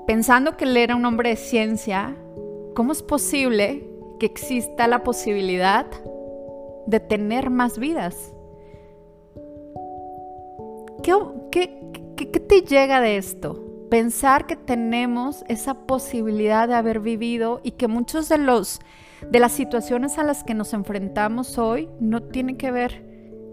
Pensando 0.08 0.56
que 0.56 0.66
él 0.66 0.78
era 0.78 0.96
un 0.96 1.06
hombre 1.06 1.30
de 1.30 1.36
ciencia, 1.36 2.16
¿cómo 2.76 2.92
es 2.92 3.02
posible 3.02 3.88
que 4.20 4.28
exista 4.28 4.88
la 4.88 5.04
posibilidad 5.04 5.88
de 6.86 7.00
tener 7.00 7.50
más 7.50 7.80
vidas? 7.80 8.32
¿Qué, 11.02 11.16
qué, 11.52 12.26
te 12.40 12.62
llega 12.62 13.02
de 13.02 13.18
esto? 13.18 13.64
Pensar 13.90 14.46
que 14.46 14.56
tenemos 14.56 15.44
esa 15.48 15.86
posibilidad 15.86 16.68
de 16.68 16.76
haber 16.76 17.00
vivido 17.00 17.62
y 17.64 17.72
que 17.72 17.88
muchos 17.88 18.30
de 18.30 18.38
los 18.38 18.80
de 19.30 19.40
las 19.40 19.52
situaciones 19.52 20.18
a 20.18 20.24
las 20.24 20.44
que 20.44 20.54
nos 20.54 20.74
enfrentamos 20.74 21.58
hoy 21.58 21.90
no 22.00 22.24
tienen 22.24 22.58
que 22.58 22.72
ver 22.72 23.04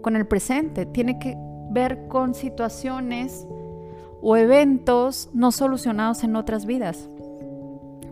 con 0.01 0.15
el 0.15 0.27
presente, 0.27 0.85
tiene 0.85 1.19
que 1.19 1.35
ver 1.71 2.07
con 2.07 2.35
situaciones 2.35 3.47
o 4.21 4.37
eventos 4.37 5.29
no 5.33 5.51
solucionados 5.51 6.23
en 6.23 6.35
otras 6.35 6.65
vidas. 6.65 7.09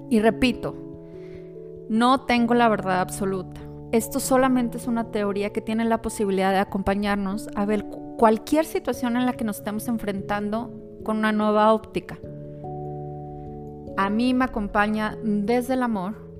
Y 0.10 0.20
repito, 0.20 0.76
no 1.90 2.22
tengo 2.26 2.54
la 2.54 2.70
verdad 2.70 3.02
absoluta. 3.02 3.62
Esto 3.92 4.20
solamente 4.20 4.78
es 4.78 4.88
una 4.88 5.12
teoría 5.12 5.52
que 5.52 5.62
tiene 5.62 5.86
la 5.86 6.02
posibilidad 6.02 6.52
de 6.52 6.60
acompañarnos 6.60 7.50
a 7.56 7.66
ver 7.66 7.86
cualquier 8.18 8.66
situación 8.66 9.18
en 9.18 9.26
la 9.26 9.34
que 9.34 9.44
nos 9.44 9.58
estemos 9.58 9.88
enfrentando 9.88 10.72
con 11.04 11.18
una 11.18 11.32
nueva 11.32 11.74
óptica. 11.74 12.18
A 13.98 14.10
mí 14.10 14.34
me 14.34 14.46
acompaña 14.46 15.18
desde 15.24 15.74
el 15.74 15.84
amor 15.84 16.31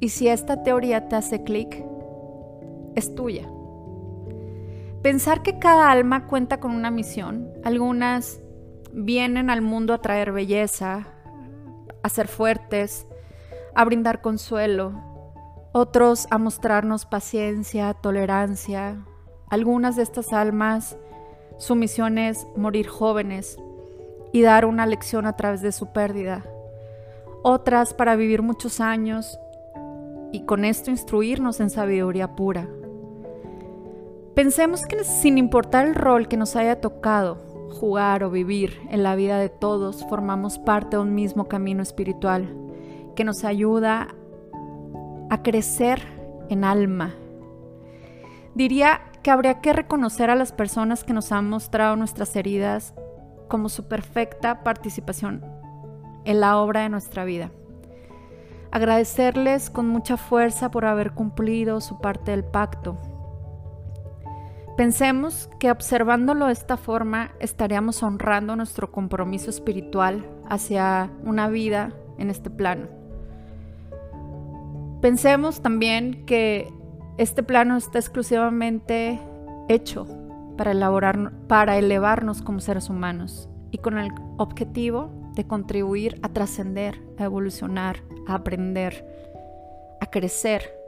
y 0.00 0.08
si 0.08 0.28
esta 0.28 0.62
teoría 0.62 1.08
te 1.08 1.16
hace 1.16 1.42
clic, 1.44 1.84
es 2.94 3.14
tuya. 3.14 3.48
Pensar 5.02 5.42
que 5.42 5.58
cada 5.58 5.90
alma 5.90 6.26
cuenta 6.26 6.58
con 6.58 6.72
una 6.72 6.90
misión, 6.90 7.52
algunas 7.64 8.40
vienen 8.92 9.50
al 9.50 9.62
mundo 9.62 9.94
a 9.94 10.00
traer 10.00 10.32
belleza, 10.32 11.06
a 12.02 12.08
ser 12.08 12.28
fuertes, 12.28 13.06
a 13.74 13.84
brindar 13.84 14.20
consuelo, 14.20 14.92
otros 15.72 16.26
a 16.30 16.38
mostrarnos 16.38 17.06
paciencia, 17.06 17.94
tolerancia, 17.94 19.04
Algunas 19.48 19.96
de 19.96 20.04
estas 20.04 20.32
almas, 20.32 20.96
su 21.58 21.74
misión 21.74 22.18
es 22.18 22.46
morir 22.56 22.86
jóvenes 22.86 23.58
y 24.32 24.42
dar 24.42 24.64
una 24.64 24.86
lección 24.86 25.26
a 25.26 25.34
través 25.34 25.60
de 25.60 25.72
su 25.72 25.92
pérdida. 25.92 26.44
Otras 27.42 27.92
para 27.92 28.14
vivir 28.14 28.42
muchos 28.42 28.80
años 28.80 29.40
y 30.32 30.44
con 30.44 30.64
esto 30.64 30.90
instruirnos 30.90 31.60
en 31.60 31.70
sabiduría 31.70 32.36
pura. 32.36 32.68
Pensemos 34.34 34.86
que 34.86 35.02
sin 35.04 35.38
importar 35.38 35.86
el 35.86 35.94
rol 35.94 36.28
que 36.28 36.36
nos 36.36 36.56
haya 36.56 36.80
tocado 36.80 37.36
jugar 37.70 38.24
o 38.24 38.30
vivir 38.30 38.80
en 38.90 39.02
la 39.02 39.16
vida 39.16 39.38
de 39.38 39.48
todos, 39.48 40.04
formamos 40.08 40.58
parte 40.58 40.96
de 40.96 41.02
un 41.02 41.14
mismo 41.14 41.46
camino 41.46 41.82
espiritual 41.82 42.54
que 43.14 43.24
nos 43.24 43.44
ayuda 43.44 44.08
a 45.30 45.42
crecer 45.42 46.02
en 46.48 46.64
alma. 46.64 47.14
Diría 48.54 49.02
que 49.22 49.30
habría 49.30 49.60
que 49.60 49.72
reconocer 49.72 50.30
a 50.30 50.34
las 50.34 50.52
personas 50.52 51.04
que 51.04 51.12
nos 51.12 51.32
han 51.32 51.48
mostrado 51.48 51.96
nuestras 51.96 52.34
heridas 52.36 52.94
como 53.48 53.68
su 53.68 53.88
perfecta 53.88 54.62
participación 54.62 55.44
en 56.24 56.40
la 56.40 56.58
obra 56.58 56.82
de 56.82 56.88
nuestra 56.88 57.24
vida. 57.24 57.50
Agradecerles 58.72 59.68
con 59.68 59.88
mucha 59.88 60.16
fuerza 60.16 60.70
por 60.70 60.84
haber 60.84 61.12
cumplido 61.12 61.80
su 61.80 62.00
parte 62.00 62.30
del 62.30 62.44
pacto. 62.44 62.96
Pensemos 64.76 65.50
que 65.58 65.70
observándolo 65.70 66.46
de 66.46 66.52
esta 66.52 66.76
forma 66.76 67.32
estaríamos 67.40 68.02
honrando 68.02 68.56
nuestro 68.56 68.92
compromiso 68.92 69.50
espiritual 69.50 70.24
hacia 70.48 71.10
una 71.24 71.48
vida 71.48 71.92
en 72.16 72.30
este 72.30 72.48
plano. 72.48 72.86
Pensemos 75.02 75.60
también 75.60 76.24
que 76.24 76.72
este 77.18 77.42
plano 77.42 77.76
está 77.76 77.98
exclusivamente 77.98 79.20
hecho 79.68 80.06
para, 80.56 80.72
elaborar, 80.72 81.32
para 81.48 81.76
elevarnos 81.76 82.40
como 82.40 82.60
seres 82.60 82.88
humanos 82.88 83.48
y 83.70 83.78
con 83.78 83.98
el 83.98 84.10
objetivo 84.36 85.10
de 85.34 85.46
contribuir 85.46 86.18
a 86.22 86.28
trascender, 86.28 87.02
a 87.18 87.24
evolucionar, 87.24 88.02
a 88.26 88.34
aprender, 88.34 89.04
a 90.00 90.10
crecer. 90.10 90.78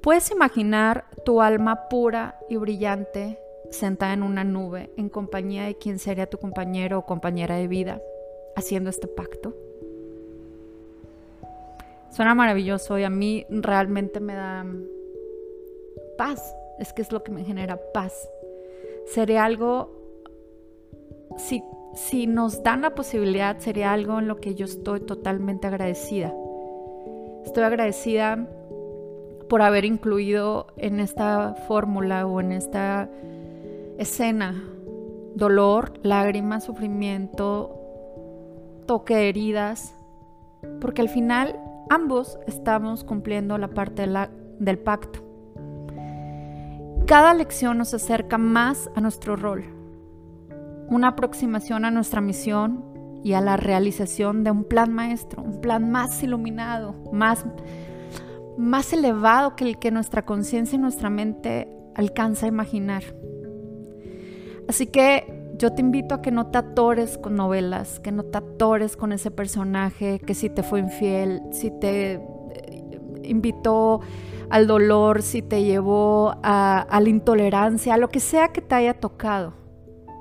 Puedes 0.00 0.30
imaginar 0.30 1.04
tu 1.24 1.40
alma 1.40 1.88
pura 1.88 2.38
y 2.48 2.56
brillante 2.56 3.38
sentada 3.70 4.12
en 4.12 4.22
una 4.22 4.44
nube 4.44 4.90
en 4.96 5.08
compañía 5.08 5.64
de 5.64 5.76
quien 5.76 5.98
sería 5.98 6.28
tu 6.28 6.38
compañero 6.38 6.98
o 6.98 7.06
compañera 7.06 7.56
de 7.56 7.68
vida, 7.68 8.02
haciendo 8.56 8.90
este 8.90 9.08
pacto. 9.08 9.54
Suena 12.10 12.34
maravilloso 12.34 12.98
y 12.98 13.04
a 13.04 13.10
mí 13.10 13.46
realmente 13.48 14.20
me 14.20 14.34
da 14.34 14.66
paz. 16.18 16.54
Es 16.78 16.92
que 16.92 17.02
es 17.02 17.10
lo 17.10 17.22
que 17.22 17.32
me 17.32 17.44
genera 17.44 17.80
paz. 17.94 18.28
Sería 19.06 19.44
algo, 19.44 19.90
si 21.94 22.26
nos 22.26 22.62
dan 22.62 22.82
la 22.82 22.94
posibilidad, 22.94 23.58
sería 23.58 23.92
algo 23.92 24.18
en 24.18 24.28
lo 24.28 24.36
que 24.36 24.54
yo 24.54 24.64
estoy 24.64 25.00
totalmente 25.00 25.66
agradecida. 25.66 26.34
Estoy 27.44 27.64
agradecida 27.64 28.46
por 29.48 29.62
haber 29.62 29.84
incluido 29.84 30.68
en 30.76 31.00
esta 31.00 31.54
fórmula 31.68 32.26
o 32.26 32.40
en 32.40 32.52
esta 32.52 33.10
escena 33.98 34.54
dolor, 35.34 35.94
lágrimas, 36.02 36.64
sufrimiento, 36.64 37.78
toque 38.86 39.14
de 39.14 39.28
heridas, 39.28 39.94
porque 40.80 41.02
al 41.02 41.08
final 41.08 41.58
ambos 41.90 42.38
estamos 42.46 43.04
cumpliendo 43.04 43.58
la 43.58 43.68
parte 43.68 44.06
del 44.58 44.78
pacto. 44.78 45.20
Cada 47.06 47.34
lección 47.34 47.78
nos 47.78 47.94
acerca 47.94 48.38
más 48.38 48.90
a 48.94 49.00
nuestro 49.00 49.36
rol, 49.36 49.64
una 50.88 51.08
aproximación 51.08 51.84
a 51.84 51.90
nuestra 51.90 52.20
misión 52.20 52.84
y 53.24 53.34
a 53.34 53.40
la 53.40 53.56
realización 53.56 54.44
de 54.44 54.50
un 54.50 54.64
plan 54.64 54.92
maestro, 54.92 55.42
un 55.42 55.60
plan 55.60 55.90
más 55.90 56.22
iluminado, 56.22 56.94
más, 57.12 57.44
más 58.56 58.92
elevado 58.92 59.54
que 59.56 59.64
el 59.64 59.78
que 59.78 59.90
nuestra 59.90 60.24
conciencia 60.24 60.76
y 60.76 60.80
nuestra 60.80 61.10
mente 61.10 61.68
alcanza 61.94 62.46
a 62.46 62.48
imaginar. 62.48 63.04
Así 64.68 64.86
que 64.86 65.42
yo 65.58 65.72
te 65.72 65.80
invito 65.80 66.14
a 66.14 66.22
que 66.22 66.30
no 66.30 66.46
te 66.48 66.58
atores 66.58 67.18
con 67.18 67.36
novelas, 67.36 68.00
que 68.00 68.10
no 68.10 68.24
te 68.24 68.38
atores 68.38 68.96
con 68.96 69.12
ese 69.12 69.30
personaje 69.30 70.18
que 70.18 70.34
si 70.34 70.50
te 70.50 70.62
fue 70.62 70.80
infiel, 70.80 71.40
si 71.52 71.70
te 71.70 72.14
eh, 72.14 72.20
invitó 73.22 74.00
al 74.50 74.66
dolor, 74.66 75.22
si 75.22 75.40
te 75.40 75.62
llevó 75.62 76.34
a, 76.42 76.86
la 76.90 77.08
intolerancia, 77.08 77.94
a 77.94 77.96
lo 77.96 78.08
que 78.08 78.20
sea 78.20 78.48
que 78.48 78.60
te 78.60 78.74
haya 78.74 78.94
tocado. 78.94 79.54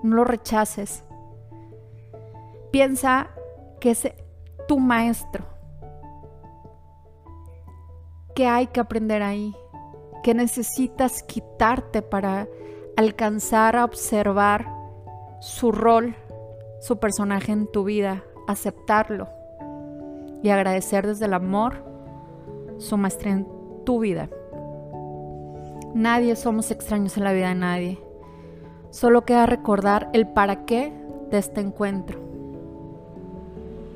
No 0.03 0.15
lo 0.15 0.23
rechaces. 0.23 1.03
Piensa 2.71 3.29
que 3.79 3.91
es 3.91 4.11
tu 4.67 4.79
maestro. 4.79 5.45
¿Qué 8.35 8.47
hay 8.47 8.67
que 8.67 8.79
aprender 8.79 9.21
ahí? 9.23 9.55
¿Qué 10.23 10.33
necesitas 10.33 11.23
quitarte 11.23 12.01
para 12.01 12.47
alcanzar 12.95 13.75
a 13.75 13.85
observar 13.85 14.65
su 15.39 15.71
rol, 15.71 16.15
su 16.79 16.97
personaje 16.99 17.51
en 17.51 17.67
tu 17.67 17.83
vida, 17.83 18.23
aceptarlo 18.47 19.27
y 20.43 20.49
agradecer 20.49 21.07
desde 21.07 21.25
el 21.25 21.33
amor 21.33 21.83
su 22.77 22.97
maestría 22.97 23.33
en 23.33 23.47
tu 23.85 23.99
vida. 23.99 24.29
Nadie 25.93 26.35
somos 26.35 26.71
extraños 26.71 27.17
en 27.17 27.23
la 27.23 27.33
vida 27.33 27.49
de 27.49 27.55
nadie. 27.55 28.10
Solo 28.91 29.23
queda 29.23 29.45
recordar 29.45 30.09
el 30.13 30.27
para 30.27 30.65
qué 30.65 30.93
de 31.31 31.37
este 31.37 31.61
encuentro. 31.61 32.19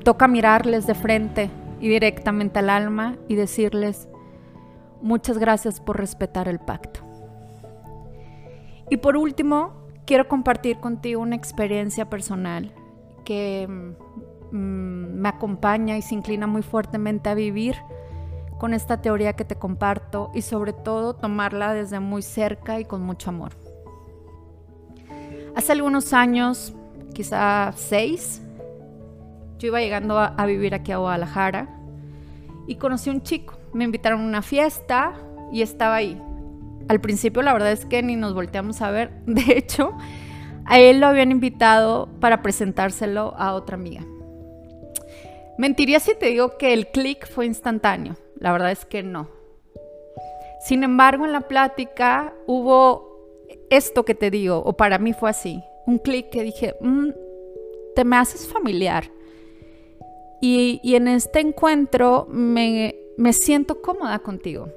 Toca 0.04 0.26
mirarles 0.26 0.86
de 0.86 0.94
frente 0.94 1.50
y 1.80 1.88
directamente 1.88 2.58
al 2.58 2.70
alma 2.70 3.16
y 3.28 3.34
decirles 3.34 4.08
muchas 5.02 5.36
gracias 5.36 5.80
por 5.80 5.98
respetar 5.98 6.48
el 6.48 6.58
pacto. 6.58 7.00
Y 8.88 8.96
por 8.96 9.18
último, 9.18 9.74
quiero 10.06 10.28
compartir 10.28 10.78
contigo 10.78 11.20
una 11.20 11.36
experiencia 11.36 12.08
personal 12.08 12.72
que 13.24 13.66
mm, 13.68 15.20
me 15.20 15.28
acompaña 15.28 15.98
y 15.98 16.02
se 16.02 16.14
inclina 16.14 16.46
muy 16.46 16.62
fuertemente 16.62 17.28
a 17.28 17.34
vivir 17.34 17.76
con 18.58 18.72
esta 18.72 19.02
teoría 19.02 19.34
que 19.34 19.44
te 19.44 19.56
comparto 19.56 20.30
y 20.32 20.40
sobre 20.40 20.72
todo 20.72 21.14
tomarla 21.14 21.74
desde 21.74 22.00
muy 22.00 22.22
cerca 22.22 22.80
y 22.80 22.86
con 22.86 23.02
mucho 23.02 23.28
amor. 23.28 23.65
Hace 25.56 25.72
algunos 25.72 26.12
años, 26.12 26.74
quizá 27.14 27.72
seis, 27.76 28.42
yo 29.58 29.68
iba 29.68 29.80
llegando 29.80 30.18
a, 30.18 30.44
vivir 30.44 30.74
aquí 30.74 30.92
a 30.92 30.98
Guadalajara 30.98 31.66
y 32.66 32.74
conocí 32.74 33.08
a 33.08 33.14
un 33.14 33.22
chico. 33.22 33.58
Me 33.72 33.84
invitaron 33.84 34.20
a 34.20 34.24
una 34.24 34.42
fiesta 34.42 35.14
y 35.50 35.62
estaba 35.62 35.94
ahí. 35.94 36.20
Al 36.88 37.00
principio 37.00 37.40
la 37.40 37.54
verdad 37.54 37.72
es 37.72 37.86
que 37.86 38.02
ni 38.02 38.16
nos 38.16 38.34
volteamos 38.34 38.82
a 38.82 38.90
ver. 38.90 39.12
De 39.26 39.56
hecho, 39.56 39.94
a 40.66 40.78
él 40.78 41.00
lo 41.00 41.06
habían 41.06 41.30
invitado 41.30 42.10
para 42.20 42.42
presentárselo 42.42 43.34
a 43.38 43.54
otra 43.54 43.76
amiga. 43.76 44.04
Mentiría 45.56 46.00
si 46.00 46.14
te 46.14 46.26
digo 46.26 46.58
que 46.58 46.74
el 46.74 46.88
clic 46.88 47.26
fue 47.26 47.46
instantáneo. 47.46 48.16
La 48.38 48.52
verdad 48.52 48.72
es 48.72 48.84
que 48.84 49.02
no. 49.02 49.30
Sin 50.60 50.84
embargo, 50.84 51.24
en 51.24 51.32
la 51.32 51.48
plática 51.48 52.34
hubo 52.46 53.15
esto 53.70 54.04
que 54.04 54.14
te 54.14 54.30
digo, 54.30 54.62
o 54.64 54.74
para 54.74 54.98
mí 54.98 55.12
fue 55.12 55.30
así, 55.30 55.62
un 55.86 55.98
clic 55.98 56.30
que 56.30 56.42
dije, 56.42 56.74
mm, 56.80 57.10
te 57.94 58.04
me 58.04 58.16
haces 58.16 58.46
familiar. 58.46 59.10
Y, 60.40 60.80
y 60.82 60.96
en 60.96 61.08
este 61.08 61.40
encuentro 61.40 62.26
me, 62.28 62.94
me 63.16 63.32
siento 63.32 63.80
cómoda 63.80 64.18
contigo. 64.18 64.68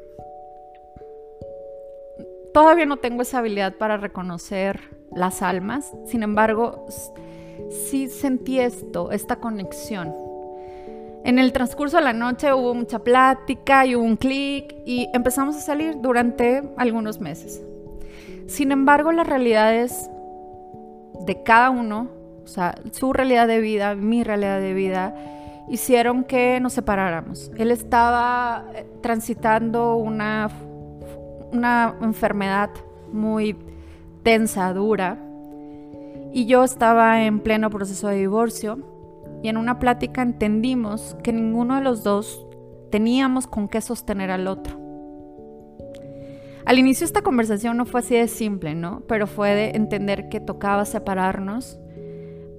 Todavía 2.54 2.86
no 2.86 2.98
tengo 2.98 3.22
esa 3.22 3.40
habilidad 3.40 3.76
para 3.78 3.98
reconocer 3.98 4.80
las 5.12 5.42
almas, 5.42 5.92
sin 6.06 6.24
embargo, 6.24 6.86
sí 7.70 8.08
sentí 8.08 8.60
esto, 8.60 9.12
esta 9.12 9.38
conexión. 9.38 10.14
En 11.26 11.38
el 11.38 11.52
transcurso 11.52 11.98
de 11.98 12.04
la 12.04 12.14
noche 12.14 12.54
hubo 12.54 12.74
mucha 12.74 13.00
plática 13.00 13.86
y 13.86 13.96
hubo 13.96 14.06
un 14.06 14.16
clic 14.16 14.74
y 14.86 15.10
empezamos 15.14 15.56
a 15.58 15.60
salir 15.60 16.00
durante 16.00 16.64
algunos 16.78 17.20
meses. 17.20 17.62
Sin 18.50 18.72
embargo, 18.72 19.12
las 19.12 19.28
realidades 19.28 20.10
de 21.26 21.44
cada 21.44 21.70
uno, 21.70 22.10
o 22.44 22.48
sea, 22.48 22.76
su 22.92 23.14
realidad 23.14 23.48
de 23.48 23.60
vida, 23.62 23.96
mi 23.96 24.24
realidad 24.24 24.60
de 24.60 24.74
vida, 24.74 25.16
hicieron 25.70 26.24
que 26.24 26.60
nos 26.60 26.74
separáramos. 26.74 27.52
Él 27.58 27.72
estaba 27.72 28.66
eh, 28.74 28.86
transitando 29.02 29.96
una 29.96 30.50
una 31.52 31.96
enfermedad 32.02 32.70
muy 33.12 33.56
tensa, 34.24 34.72
dura, 34.74 35.18
y 36.32 36.46
yo 36.46 36.64
estaba 36.64 37.24
en 37.24 37.40
pleno 37.40 37.70
proceso 37.70 38.08
de 38.08 38.18
divorcio 38.18 38.80
y 39.42 39.48
en 39.48 39.58
una 39.58 39.80
plática 39.80 40.22
entendimos 40.22 41.18
que 41.24 41.34
ninguno 41.34 41.76
de 41.76 41.82
los 41.82 42.04
dos 42.04 42.46
teníamos 42.92 43.48
con 43.48 43.68
qué 43.68 43.82
sostener 43.82 44.30
al 44.30 44.48
otro. 44.48 44.79
Al 46.70 46.78
inicio 46.78 47.04
esta 47.04 47.24
conversación 47.24 47.78
no 47.78 47.88
fue 47.88 48.02
así 48.02 48.14
de 48.14 48.28
simple, 48.28 48.76
¿no? 48.76 49.02
Pero 49.08 49.26
fue 49.26 49.56
de 49.56 49.70
entender 49.72 50.30
que 50.30 50.40
tocaba 50.40 50.86
separarnos 50.86 51.80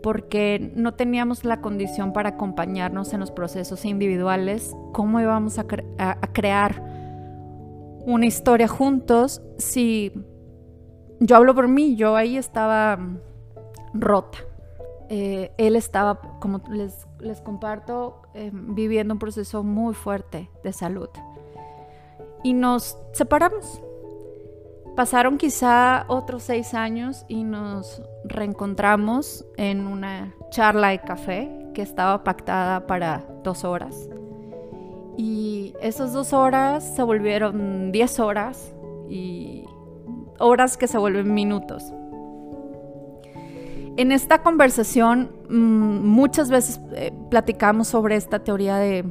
porque 0.03 0.73
no 0.75 0.95
teníamos 0.95 1.45
la 1.45 1.61
condición 1.61 2.13
para 2.13 2.31
acompañarnos 2.31 3.13
en 3.13 3.21
los 3.21 3.31
procesos 3.31 3.85
individuales, 3.85 4.75
cómo 4.93 5.21
íbamos 5.21 5.61
a, 5.61 5.65
crear 6.33 6.83
una 8.05 8.27
historia 8.27 8.67
juntos 8.67 9.43
si 9.59 10.13
yo 11.21 11.37
hablo 11.37 11.55
por 11.55 11.69
mí, 11.69 11.95
yo 11.95 12.17
ahí 12.17 12.37
estaba 12.37 12.99
rota. 13.95 14.39
Eh, 15.09 15.53
él 15.57 15.77
estaba, 15.77 16.21
como 16.41 16.61
les, 16.69 17.07
les 17.21 17.41
comparto, 17.43 18.23
em, 18.35 18.75
viviendo 18.75 19.15
un 19.15 19.21
proceso 19.21 19.63
muy 19.63 19.95
fuerte 19.95 20.51
de 20.65 20.73
salud. 20.73 21.11
Y 22.43 22.55
nos 22.55 22.99
separamos. 23.13 23.81
Pasaron 24.97 25.39
quizá 25.39 26.05
otros 26.09 26.43
seis 26.43 26.75
años 26.75 27.25
y 27.29 27.45
nos 27.45 28.03
reencontramos 28.25 29.47
en 29.57 29.87
una 29.87 30.35
charla 30.51 30.89
de 30.89 31.01
café 31.01 31.51
que 31.75 31.83
estaba 31.83 32.25
pactada 32.25 32.87
para 32.87 33.25
dos 33.43 33.65
horas. 33.65 34.09
Y 35.17 35.75
esas 35.81 36.13
dos 36.13 36.33
horas 36.33 36.97
se 36.97 37.03
volvieron 37.03 37.93
diez 37.93 38.19
horas 38.19 38.75
y 39.09 39.65
horas 40.39 40.77
que 40.77 40.89
se 40.89 40.99
vuelven 40.99 41.33
minutos. 41.35 41.93
En 43.97 44.13
esta 44.13 44.43
conversación 44.43 45.31
mm, 45.49 46.07
muchas 46.07 46.51
veces 46.51 46.81
eh, 46.93 47.13
platicamos 47.31 47.89
sobre 47.89 48.17
esta 48.17 48.39
teoría 48.39 48.77
de 48.77 49.05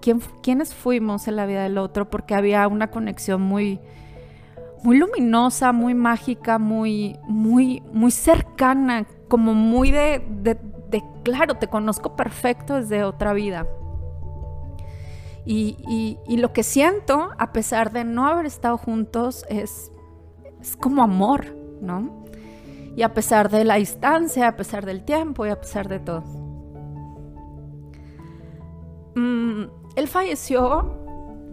quién, 0.00 0.20
quiénes 0.42 0.74
fuimos 0.74 1.28
en 1.28 1.36
la 1.36 1.46
vida 1.46 1.64
del 1.64 1.76
otro, 1.78 2.08
porque 2.08 2.34
había 2.34 2.66
una 2.68 2.90
conexión 2.90 3.42
muy, 3.42 3.80
muy 4.82 4.98
luminosa, 4.98 5.72
muy 5.72 5.94
mágica, 5.94 6.58
muy, 6.58 7.18
muy, 7.24 7.82
muy 7.92 8.10
cercana, 8.10 9.06
como 9.28 9.54
muy 9.54 9.90
de, 9.90 10.22
de, 10.42 10.58
claro, 11.22 11.54
te 11.54 11.68
conozco 11.68 12.16
perfecto 12.16 12.74
desde 12.74 13.04
otra 13.04 13.32
vida. 13.32 13.66
Y, 15.44 16.18
y, 16.28 16.36
lo 16.36 16.52
que 16.52 16.62
siento, 16.62 17.30
a 17.36 17.52
pesar 17.52 17.92
de 17.92 18.04
no 18.04 18.28
haber 18.28 18.46
estado 18.46 18.76
juntos, 18.76 19.44
es, 19.48 19.90
es 20.60 20.76
como 20.76 21.02
amor, 21.02 21.56
¿no? 21.80 22.24
Y 22.94 23.02
a 23.02 23.12
pesar 23.12 23.50
de 23.50 23.64
la 23.64 23.74
distancia, 23.76 24.46
a 24.46 24.56
pesar 24.56 24.86
del 24.86 25.04
tiempo 25.04 25.44
y 25.44 25.50
a 25.50 25.60
pesar 25.60 25.88
de 25.88 25.98
todo. 25.98 26.22
Mm, 29.16 29.64
él 29.96 30.08
falleció, 30.08 30.96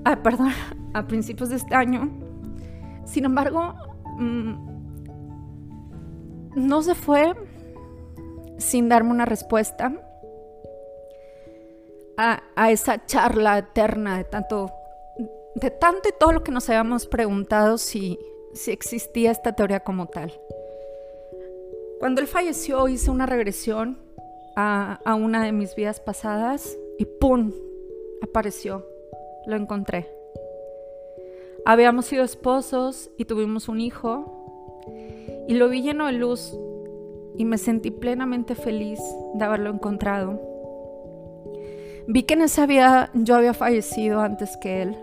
ah, 0.06 0.18
perdón, 0.22 0.52
a 0.94 1.08
principios 1.08 1.50
de 1.50 1.56
este 1.56 1.74
año 1.74 2.29
sin 3.10 3.26
embargo, 3.26 3.74
mm, 4.18 4.70
no 6.56 6.82
se 6.84 6.96
fue 6.96 7.34
sin 8.58 8.90
darme 8.90 9.12
una 9.12 9.26
respuesta 9.26 9.94
a, 12.18 12.72
esa 12.72 13.06
charla 13.06 13.58
eterna 13.58 14.18
de 14.18 14.26
tanto, 14.26 14.72
de 15.56 15.72
tanto 15.72 16.10
y 16.10 16.12
todo 16.20 16.34
lo 16.34 16.44
que 16.44 16.52
nos 16.52 16.70
habíamos 16.70 17.08
preguntado 17.08 17.78
si, 17.78 18.20
si 18.54 18.72
existía 18.72 19.32
esta 19.32 19.54
teoría 19.54 19.80
como 19.80 20.08
tal. 20.08 20.34
Cuando 22.00 22.22
él 22.22 22.28
falleció 22.28 22.88
hice 22.90 23.10
una 23.10 23.26
regresión 23.26 23.98
a, 24.56 25.00
a 25.06 25.16
una 25.16 25.44
de 25.46 25.54
mis 25.54 25.76
vidas 25.76 26.02
pasadas 26.02 26.78
y 26.98 27.06
¡pum! 27.06 27.54
apareció, 28.22 28.86
lo 29.48 29.56
encontré. 29.56 30.19
Habíamos 31.66 32.06
sido 32.06 32.24
esposos 32.24 33.12
y 33.18 33.26
tuvimos 33.26 33.70
un 33.70 33.80
hijo 33.82 34.84
y 35.48 35.54
lo 35.56 35.70
vi 35.70 35.82
lleno 35.82 36.08
de 36.08 36.14
luz 36.14 36.58
y 37.38 37.46
me 37.46 37.58
sentí 37.58 37.92
plenamente 37.92 38.56
feliz 38.56 39.00
de 39.34 39.46
haberlo 39.46 39.70
encontrado. 39.70 40.42
Vi 42.08 42.24
que 42.24 42.34
en 42.34 42.42
esa 42.42 42.66
vida 42.66 43.12
yo 43.14 43.36
había 43.36 43.54
fallecido 43.54 44.22
antes 44.22 44.58
que 44.58 44.82
él 44.82 44.98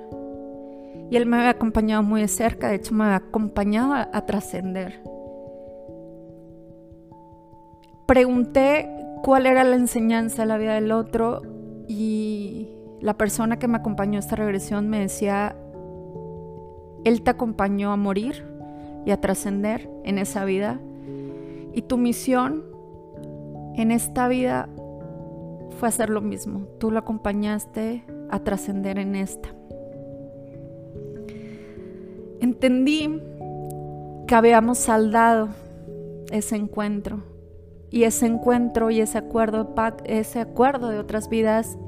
y 1.11 1.16
él 1.16 1.27
me 1.27 1.37
había 1.37 1.51
acompañado 1.51 2.03
muy 2.03 2.21
de 2.21 2.29
cerca, 2.29 2.69
de 2.69 2.77
hecho 2.77 2.95
me 2.95 3.05
había 3.05 3.16
acompañado 3.16 3.95
a, 3.95 4.27
trascender. 4.27 5.01
Pregunté 8.07 8.88
cuál 9.23 9.47
era 9.47 9.62
la 9.64 9.77
enseñanza 9.77 10.42
de 10.42 10.49
la 10.49 10.59
vida 10.59 10.75
del 10.75 10.90
otro 10.92 11.42
y 11.88 12.69
la 13.01 13.14
persona 13.14 13.59
que 13.59 13.69
me 13.69 13.79
acompañó 13.79 14.16
a 14.16 14.21
esta 14.21 14.37
regresión 14.37 14.88
me 14.88 15.01
decía, 15.01 15.57
él 17.07 17.23
te 17.23 17.31
acompañó 17.31 17.92
a 17.92 17.97
morir 17.97 18.45
y 19.05 19.12
a 19.12 19.21
trascender 19.21 19.88
en 20.03 20.19
esa 20.19 20.45
vida. 20.45 20.81
Y 21.73 21.83
tu 21.83 21.99
misión 21.99 22.64
en 23.77 23.92
esta 23.92 24.27
vida 24.27 24.69
fue 25.79 25.88
hacer 25.88 26.11
lo 26.11 26.21
mismo. 26.21 26.66
Tú 26.81 26.90
lo 26.90 26.99
acompañaste 26.99 28.05
a 28.29 28.40
trascender 28.40 28.99
en 28.99 29.14
esta. 29.14 29.51
Entendí 32.40 33.23
que 34.27 34.35
habíamos 34.35 34.79
saldado 34.79 35.51
ese 36.33 36.57
encuentro 36.57 37.23
y 37.88 38.03
ese 38.03 38.27
encuentro 38.27 38.90
y 38.90 39.01
ese 39.01 39.19
acuerdo, 39.19 39.73
ese 40.07 40.40
acuerdo 40.40 40.88
de 40.88 40.99
otras 40.99 41.29
vidas 41.29 41.79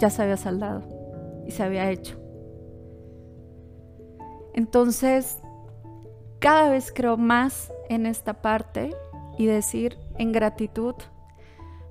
ya 0.00 0.10
se 0.10 0.22
había 0.22 0.36
saldado 0.36 0.82
y 1.46 1.52
se 1.52 1.62
había 1.62 1.88
hecho. 1.92 2.25
Entonces, 4.56 5.38
cada 6.40 6.70
vez 6.70 6.90
creo 6.92 7.16
más 7.16 7.72
en 7.88 8.06
esta 8.06 8.40
parte 8.40 8.90
y 9.38 9.46
decir 9.46 9.98
en 10.18 10.32
gratitud, 10.32 10.94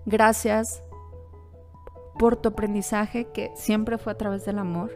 gracias 0.06 0.84
por 2.18 2.38
tu 2.38 2.50
aprendizaje 2.50 3.26
que 3.26 3.52
siempre 3.56 3.98
fue 3.98 4.14
a 4.14 4.18
través 4.18 4.46
del 4.46 4.60
amor. 4.60 4.92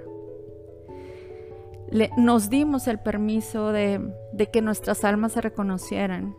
nos 2.17 2.49
dimos 2.49 2.87
el 2.87 2.99
permiso 2.99 3.71
de, 3.71 4.13
de 4.33 4.47
que 4.49 4.61
nuestras 4.61 5.03
almas 5.03 5.33
se 5.33 5.41
reconocieran 5.41 6.35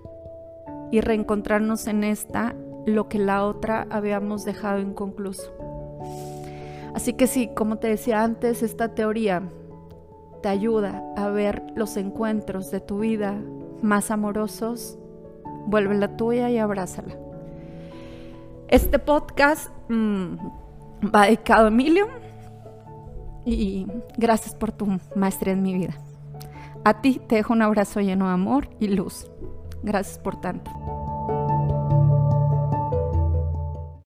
y 0.90 1.00
reencontrarnos 1.00 1.86
en 1.86 2.04
esta 2.04 2.54
lo 2.86 3.08
que 3.08 3.18
la 3.18 3.44
otra 3.44 3.86
habíamos 3.90 4.44
dejado 4.44 4.80
inconcluso. 4.80 5.52
Así 6.94 7.12
que 7.12 7.26
sí, 7.26 7.50
como 7.54 7.78
te 7.78 7.88
decía 7.88 8.22
antes, 8.22 8.62
esta 8.62 8.94
teoría 8.94 9.42
te 10.42 10.48
ayuda 10.48 11.02
a 11.16 11.28
ver 11.28 11.62
los 11.74 11.96
encuentros 11.96 12.70
de 12.70 12.80
tu 12.80 13.00
vida 13.00 13.36
más 13.82 14.10
amorosos, 14.10 14.98
vuelve 15.66 15.94
la 15.94 16.16
tuya 16.16 16.50
y 16.50 16.58
abrázala. 16.58 17.14
Este 18.68 18.98
podcast 18.98 19.70
mm, 19.88 20.36
va 21.14 21.26
dedicado 21.26 21.66
a 21.66 21.68
Emilio 21.68 22.06
y 23.44 23.86
gracias 24.16 24.54
por 24.54 24.72
tu 24.72 24.98
maestría 25.14 25.54
en 25.54 25.62
mi 25.62 25.74
vida. 25.74 25.94
A 26.84 27.00
ti 27.00 27.20
te 27.26 27.36
dejo 27.36 27.52
un 27.52 27.62
abrazo 27.62 28.00
lleno 28.00 28.26
de 28.26 28.32
amor 28.32 28.68
y 28.80 28.88
luz. 28.88 29.30
Gracias 29.82 30.18
por 30.18 30.40
tanto. 30.40 30.70